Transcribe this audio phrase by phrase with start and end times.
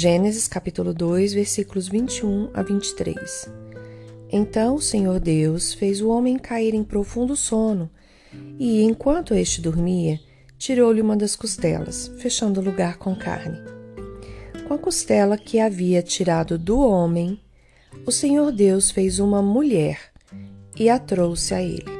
[0.00, 3.50] Gênesis capítulo 2, versículos 21 a 23.
[4.30, 7.90] Então o Senhor Deus fez o homem cair em profundo sono,
[8.60, 10.20] e enquanto este dormia,
[10.56, 13.58] tirou-lhe uma das costelas, fechando o lugar com carne.
[14.68, 17.40] Com a costela que havia tirado do homem,
[18.06, 19.98] o Senhor Deus fez uma mulher
[20.78, 21.90] e a trouxe a ele.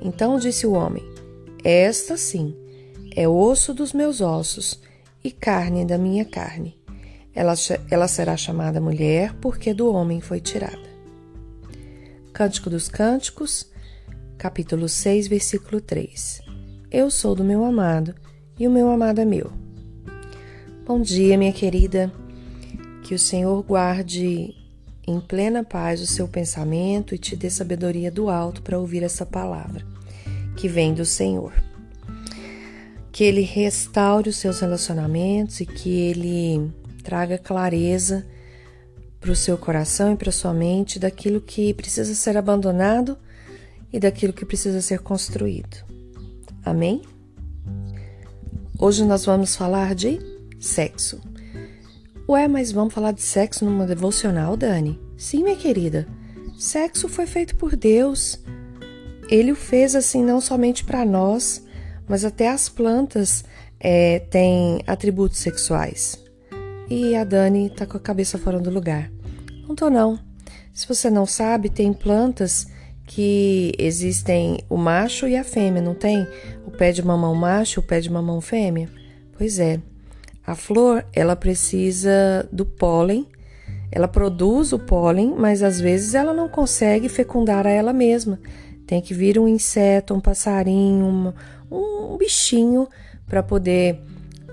[0.00, 1.04] Então disse o homem:
[1.62, 2.56] Esta sim
[3.14, 4.80] é osso dos meus ossos
[5.22, 6.75] e carne da minha carne.
[7.36, 7.52] Ela,
[7.90, 10.88] ela será chamada mulher porque do homem foi tirada.
[12.32, 13.70] Cântico dos Cânticos,
[14.38, 16.40] capítulo 6, versículo 3.
[16.90, 18.14] Eu sou do meu amado
[18.58, 19.52] e o meu amado é meu.
[20.86, 22.10] Bom dia, minha querida.
[23.04, 24.54] Que o Senhor guarde
[25.06, 29.26] em plena paz o seu pensamento e te dê sabedoria do alto para ouvir essa
[29.26, 29.86] palavra
[30.56, 31.52] que vem do Senhor
[33.16, 36.70] que ele restaure os seus relacionamentos e que ele
[37.06, 38.26] traga clareza
[39.20, 43.16] para o seu coração e para sua mente daquilo que precisa ser abandonado
[43.92, 45.76] e daquilo que precisa ser construído.
[46.64, 47.02] Amém?
[48.76, 50.18] Hoje nós vamos falar de
[50.58, 51.20] sexo.
[52.28, 55.00] Ué, mas vamos falar de sexo numa devocional, Dani?
[55.16, 56.08] Sim, minha querida.
[56.58, 58.40] Sexo foi feito por Deus.
[59.30, 61.64] Ele o fez assim não somente para nós,
[62.08, 63.44] mas até as plantas
[63.78, 66.25] é, têm atributos sexuais.
[66.88, 69.10] E a Dani tá com a cabeça fora do lugar.
[69.66, 70.18] Não tô não.
[70.72, 72.68] Se você não sabe, tem plantas
[73.06, 76.26] que existem o macho e a fêmea, não tem?
[76.64, 78.88] O pé de mamão macho, o pé de mamão fêmea?
[79.36, 79.80] Pois é.
[80.46, 83.26] A flor, ela precisa do pólen,
[83.90, 88.38] ela produz o pólen, mas às vezes ela não consegue fecundar a ela mesma.
[88.86, 91.32] Tem que vir um inseto, um passarinho, um,
[92.12, 92.86] um bichinho
[93.26, 94.00] para poder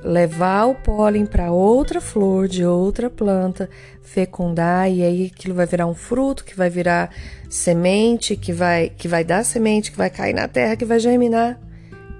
[0.03, 3.69] levar o pólen para outra flor de outra planta,
[4.01, 7.09] fecundar e aí aquilo vai virar um fruto, que vai virar
[7.49, 11.59] semente, que vai que vai dar semente, que vai cair na terra, que vai germinar.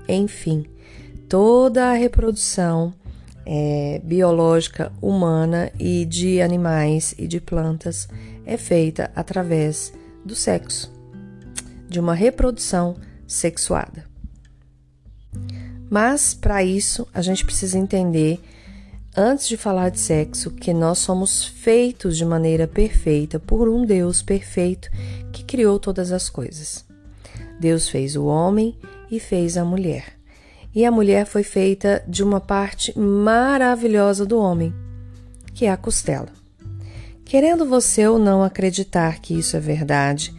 [0.08, 0.66] Enfim,
[1.28, 2.94] toda a reprodução
[3.46, 8.08] é, biológica humana e de animais e de plantas
[8.46, 9.94] é feita através
[10.26, 10.94] do sexo
[11.94, 12.96] de uma reprodução
[13.28, 14.13] sexuada.
[15.90, 18.40] Mas para isso a gente precisa entender,
[19.16, 24.22] antes de falar de sexo, que nós somos feitos de maneira perfeita por um Deus
[24.22, 24.90] perfeito
[25.32, 26.86] que criou todas as coisas.
[27.60, 28.78] Deus fez o homem
[29.10, 30.14] e fez a mulher.
[30.76, 34.74] E a mulher foi feita de uma parte maravilhosa do homem,
[35.54, 36.30] que é a costela.
[37.24, 40.34] Querendo você ou não acreditar que isso é verdade,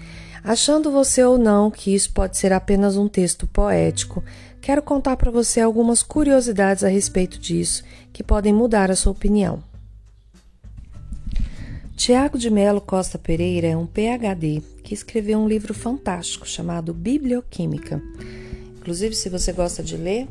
[0.46, 4.22] Achando você ou não que isso pode ser apenas um texto poético,
[4.64, 9.62] quero contar para você algumas curiosidades a respeito disso que podem mudar a sua opinião.
[11.94, 18.02] Tiago de Melo Costa Pereira é um PhD que escreveu um livro fantástico chamado Biblioquímica.
[18.78, 20.26] Inclusive, se você gosta de ler,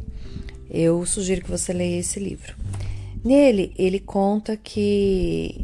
[0.68, 2.56] eu sugiro que você leia esse livro.
[3.24, 5.64] Nele, ele conta que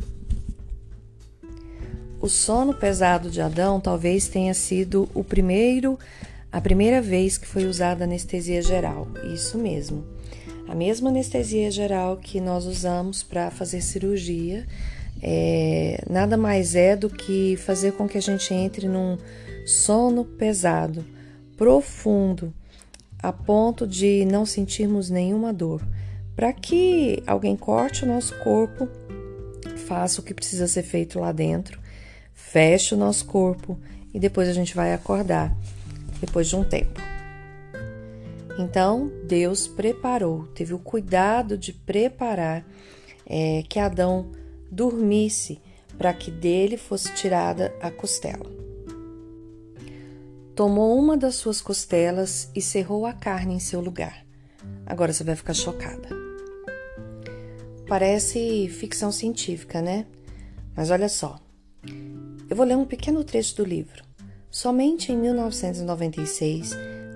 [2.22, 5.97] o sono pesado de Adão talvez tenha sido o primeiro,
[6.51, 9.07] a primeira vez que foi usada anestesia geral.
[9.33, 10.03] Isso mesmo.
[10.67, 14.65] A mesma anestesia geral que nós usamos para fazer cirurgia
[15.21, 19.17] é, nada mais é do que fazer com que a gente entre num
[19.65, 21.03] sono pesado,
[21.57, 22.53] profundo,
[23.21, 25.85] a ponto de não sentirmos nenhuma dor,
[26.35, 28.88] para que alguém corte o nosso corpo,
[29.85, 31.79] faça o que precisa ser feito lá dentro
[32.49, 33.77] fecha o nosso corpo
[34.11, 35.55] e depois a gente vai acordar
[36.19, 37.00] depois de um tempo.
[38.57, 42.66] Então Deus preparou, teve o cuidado de preparar
[43.25, 44.31] é, que Adão
[44.69, 45.62] dormisse
[45.97, 48.46] para que dele fosse tirada a costela.
[50.56, 54.25] Tomou uma das suas costelas e cerrou a carne em seu lugar.
[54.86, 56.10] Agora você vai ficar chocada.
[57.88, 60.06] Parece ficção científica, né?
[60.75, 61.39] Mas olha só.
[62.50, 64.08] Eu vou ler um pequeno trecho do livro.
[64.51, 66.72] Somente em 1996,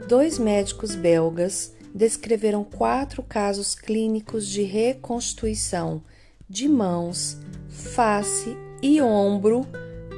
[0.08, 6.04] dois médicos belgas descreveram quatro casos clínicos de reconstituição
[6.48, 7.38] de mãos,
[7.70, 9.66] face e ombro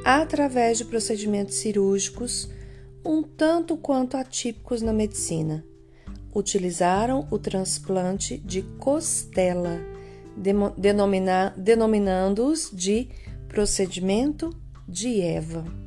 [0.04, 2.50] através de procedimentos cirúrgicos
[3.06, 5.64] um tanto quanto atípicos na medicina.
[6.34, 9.80] Utilizaram o transplante de costela,
[11.56, 13.08] denominando-os de
[13.48, 14.50] procedimento
[14.86, 15.85] de Eva.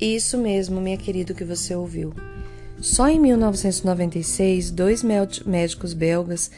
[0.00, 2.12] Isso mesmo, minha querida, que você ouviu.
[2.80, 6.50] Só em 1996, dois médicos belgas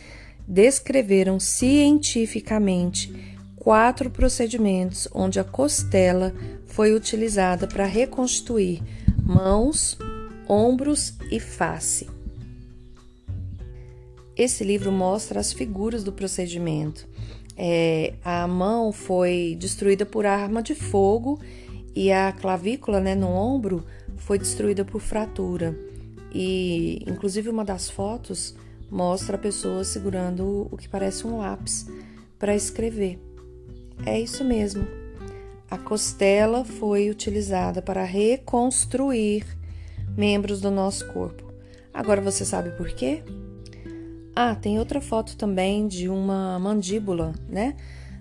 [0.46, 3.12] descreveram cientificamente
[3.56, 6.35] quatro procedimentos onde a costela
[6.67, 8.82] foi utilizada para reconstituir
[9.23, 9.96] mãos,
[10.49, 12.08] ombros e face.
[14.37, 17.06] Esse livro mostra as figuras do procedimento.
[17.56, 21.40] É, a mão foi destruída por arma de fogo
[21.99, 23.85] e a clavícula né, no ombro
[24.19, 25.77] foi destruída por fratura.
[26.33, 28.55] E, inclusive, uma das fotos
[28.89, 31.91] mostra a pessoa segurando o que parece um lápis
[32.39, 33.19] para escrever.
[34.06, 34.87] É isso mesmo.
[35.69, 39.45] A costela foi utilizada para reconstruir
[40.17, 41.53] membros do nosso corpo.
[41.93, 43.25] Agora você sabe por quê?
[44.37, 47.75] Ah, tem outra foto também de uma mandíbula, né?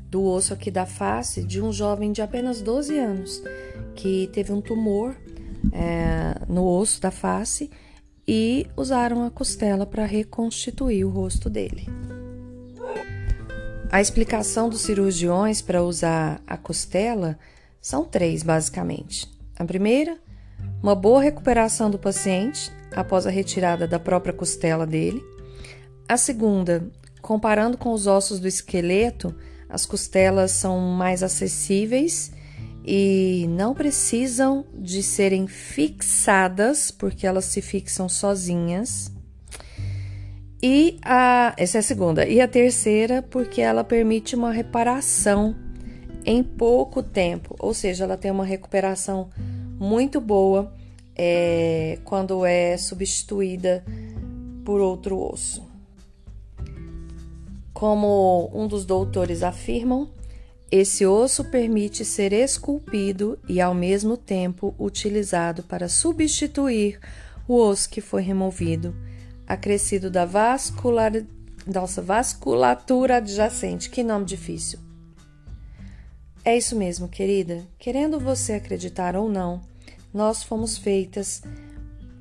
[0.09, 3.44] Do osso aqui da face de um jovem de apenas 12 anos
[3.95, 5.15] que teve um tumor
[5.74, 7.69] é, no osso da face
[8.27, 11.88] e usaram a costela para reconstituir o rosto dele.
[13.89, 17.39] A explicação dos cirurgiões para usar a costela
[17.81, 19.30] são três, basicamente.
[19.57, 20.18] A primeira,
[20.83, 25.24] uma boa recuperação do paciente após a retirada da própria costela dele.
[26.07, 29.33] A segunda, comparando com os ossos do esqueleto,
[29.69, 32.31] as costelas são mais acessíveis
[32.86, 39.12] e não precisam de serem fixadas, porque elas se fixam sozinhas.
[40.64, 42.25] E a essa é a segunda.
[42.25, 45.56] E a terceira, porque ela permite uma reparação
[46.25, 49.30] em pouco tempo, ou seja, ela tem uma recuperação
[49.80, 50.74] muito boa
[51.16, 53.84] é, quando é substituída
[54.66, 55.67] por outro osso.
[57.78, 60.10] Como um dos doutores afirmam,
[60.72, 67.00] esse osso permite ser esculpido e, ao mesmo tempo, utilizado para substituir
[67.48, 68.96] o osso que foi removido,
[69.46, 71.12] acrescido da vascular...
[71.68, 73.92] Nossa, vasculatura adjacente.
[73.92, 74.80] Que nome difícil.
[76.44, 77.64] É isso mesmo, querida.
[77.78, 79.62] Querendo você acreditar ou não,
[80.12, 81.44] nós fomos feitas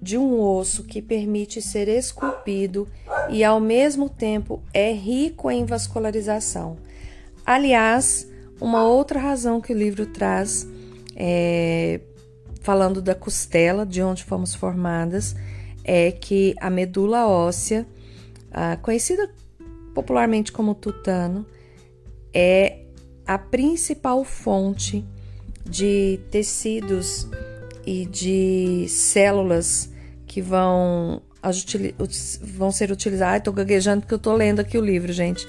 [0.03, 2.87] de um osso que permite ser esculpido
[3.31, 6.77] e ao mesmo tempo é rico em vascularização.
[7.45, 8.29] Aliás,
[8.61, 10.67] uma outra razão que o livro traz,
[11.15, 12.01] é,
[12.61, 15.37] falando da costela, de onde fomos formadas,
[15.85, 17.87] é que a medula óssea,
[18.83, 19.31] conhecida
[19.95, 21.47] popularmente como tutano,
[22.35, 22.81] é
[23.27, 25.05] a principal fonte
[25.65, 27.29] de tecidos
[27.87, 29.91] e de células
[30.27, 31.23] que vão,
[32.43, 33.39] vão ser utilizadas.
[33.39, 35.47] Estou gaguejando porque eu estou lendo aqui o livro, gente.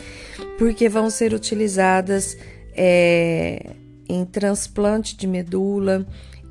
[0.58, 2.38] Porque vão ser utilizadas
[2.74, 3.76] é,
[4.08, 6.06] em transplante de medula.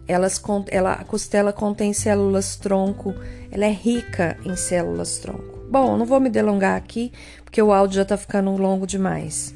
[0.08, 3.14] Elas, ela, a costela contém células tronco,
[3.50, 5.56] ela é rica em células tronco.
[5.68, 7.12] Bom, não vou me delongar aqui,
[7.44, 9.52] porque o áudio já está ficando longo demais.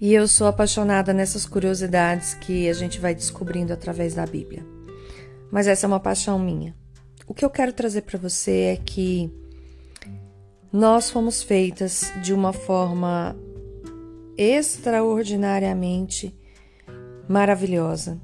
[0.00, 4.64] E eu sou apaixonada nessas curiosidades que a gente vai descobrindo através da Bíblia.
[5.50, 6.74] Mas essa é uma paixão minha.
[7.26, 9.28] O que eu quero trazer para você é que
[10.72, 13.36] nós fomos feitas de uma forma
[14.38, 16.32] extraordinariamente
[17.28, 18.20] maravilhosa.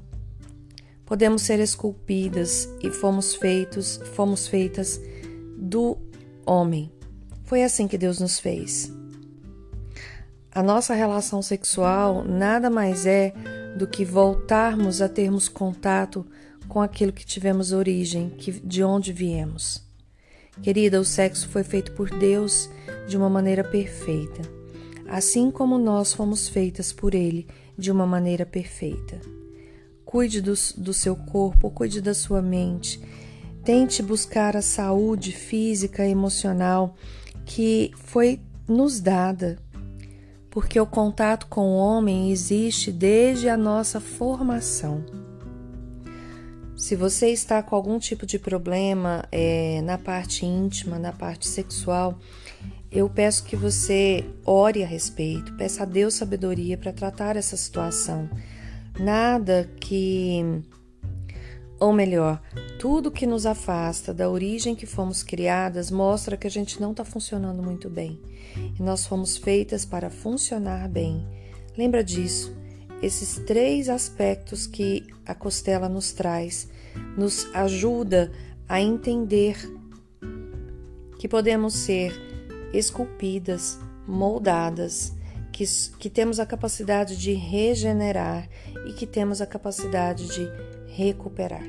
[1.05, 5.01] Podemos ser esculpidas e fomos feitos, fomos feitas
[5.57, 5.97] do
[6.45, 6.89] homem.
[7.43, 8.89] Foi assim que Deus nos fez.
[10.49, 13.33] A nossa relação sexual nada mais é
[13.77, 16.25] do que voltarmos a termos contato
[16.73, 19.79] com aquilo que tivemos origem, que, de onde viemos.
[20.63, 22.67] Querida, o sexo foi feito por Deus
[23.07, 24.41] de uma maneira perfeita,
[25.07, 29.21] assim como nós fomos feitas por Ele de uma maneira perfeita.
[30.03, 32.99] Cuide do, do seu corpo, cuide da sua mente,
[33.63, 36.95] tente buscar a saúde física e emocional
[37.45, 39.59] que foi nos dada
[40.49, 45.22] porque o contato com o homem existe desde a nossa formação.
[46.83, 52.19] Se você está com algum tipo de problema é, na parte íntima, na parte sexual,
[52.91, 58.29] eu peço que você ore a respeito, peça a Deus sabedoria para tratar essa situação.
[58.99, 60.43] Nada que
[61.79, 62.41] ou melhor,
[62.77, 67.05] tudo que nos afasta da origem que fomos criadas mostra que a gente não está
[67.05, 68.19] funcionando muito bem.
[68.77, 71.25] E nós fomos feitas para funcionar bem.
[71.77, 72.53] Lembra disso?
[73.03, 76.69] Esses três aspectos que a costela nos traz
[77.17, 78.31] nos ajuda
[78.65, 79.57] a entender
[81.19, 82.13] que podemos ser
[82.73, 85.13] esculpidas, moldadas,
[85.51, 85.65] que,
[85.99, 88.47] que temos a capacidade de regenerar
[88.87, 90.47] e que temos a capacidade de
[90.95, 91.67] recuperar.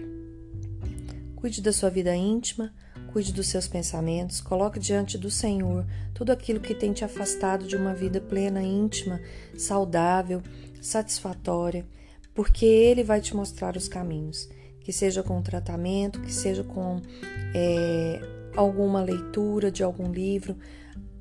[1.35, 2.73] Cuide da sua vida íntima,
[3.15, 7.77] Cuide dos seus pensamentos, coloque diante do Senhor tudo aquilo que tem te afastado de
[7.77, 9.21] uma vida plena, íntima,
[9.57, 10.43] saudável,
[10.85, 11.87] satisfatória,
[12.35, 14.49] porque Ele vai te mostrar os caminhos.
[14.81, 17.01] Que seja com tratamento, que seja com
[17.55, 18.21] é,
[18.55, 20.59] alguma leitura de algum livro,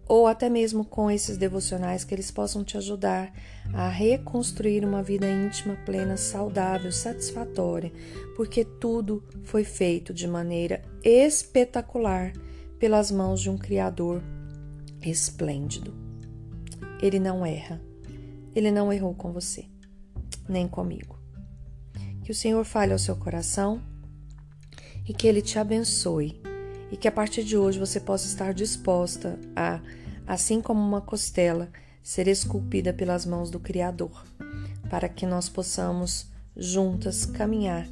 [0.06, 3.34] ou até mesmo com esses devocionais que eles possam te ajudar
[3.74, 7.92] a reconstruir uma vida íntima plena, saudável, satisfatória,
[8.36, 12.34] porque tudo foi feito de maneira espetacular
[12.78, 14.22] pelas mãos de um Criador
[15.02, 15.94] esplêndido.
[17.02, 17.93] Ele não erra.
[18.56, 19.66] Ele não errou com você,
[20.48, 21.20] nem comigo.
[22.24, 23.82] Que o Senhor fale ao seu coração
[25.08, 26.42] e que ele te abençoe
[26.92, 29.82] e que a partir de hoje você possa estar disposta a,
[30.28, 31.72] assim como uma costela,
[32.04, 34.24] ser esculpida pelas mãos do Criador,
[34.90, 37.88] para que nós possamos juntas caminhar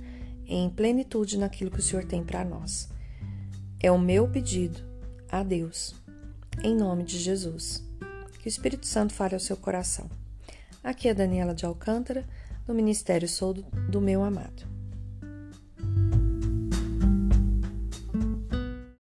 [0.46, 2.90] em plenitude naquilo que o Senhor tem para nós.
[3.80, 4.80] É o meu pedido
[5.32, 5.96] a Deus,
[6.64, 7.84] em nome de Jesus.
[8.40, 10.21] Que o Espírito Santo fale ao seu coração.
[10.84, 12.26] Aqui é Daniela de Alcântara,
[12.66, 14.81] do Ministério Sou do, do Meu Amado.